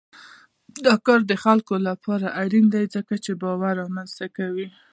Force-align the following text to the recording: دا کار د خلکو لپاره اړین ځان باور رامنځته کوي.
دا 0.85 0.93
کار 1.05 1.19
د 1.27 1.33
خلکو 1.43 1.75
لپاره 1.89 2.27
اړین 2.41 2.65
ځان 2.73 3.35
باور 3.41 3.73
رامنځته 3.81 4.25
کوي. 4.37 4.67